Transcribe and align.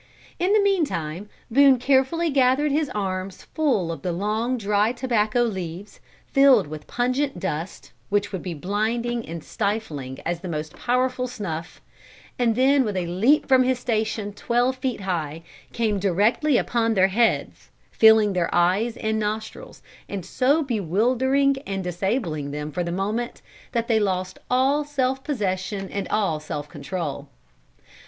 In 0.39 0.51
the 0.53 0.59
meantime 0.59 1.29
Boone 1.51 1.77
carefully 1.77 2.31
gathered 2.31 2.71
his 2.71 2.89
arms 2.95 3.43
full 3.53 3.91
of 3.91 4.01
the 4.01 4.11
long, 4.11 4.57
dry 4.57 4.91
tobacco 4.93 5.43
leaves, 5.43 5.99
filled 6.25 6.65
with 6.65 6.87
pungent 6.87 7.39
dust, 7.39 7.91
which 8.09 8.31
would 8.31 8.41
be 8.41 8.55
blinding 8.55 9.23
and 9.29 9.43
stifling 9.43 10.17
as 10.25 10.39
the 10.39 10.47
most 10.49 10.75
powerful 10.75 11.27
snuff, 11.27 11.81
and 12.39 12.55
then 12.55 12.83
with 12.83 12.97
a 12.97 13.05
leap 13.05 13.47
from 13.47 13.61
his 13.61 13.77
station 13.77 14.33
twelve 14.33 14.75
feet 14.77 15.01
high, 15.01 15.43
came 15.71 15.99
directly 15.99 16.57
upon 16.57 16.95
their 16.95 17.09
heads, 17.09 17.69
filling 17.91 18.33
their 18.33 18.49
eyes 18.51 18.97
and 18.97 19.19
nostrils, 19.19 19.83
and 20.09 20.25
so 20.25 20.63
bewildering 20.63 21.57
and 21.67 21.83
disabling 21.83 22.49
them 22.49 22.71
for 22.71 22.83
the 22.83 22.91
moment, 22.91 23.43
that 23.71 23.87
they 23.87 23.99
lost 23.99 24.39
all 24.49 24.83
self 24.83 25.23
possession 25.23 25.89
and 25.91 26.07
all 26.07 26.39
self 26.39 26.67
control. 26.67 27.27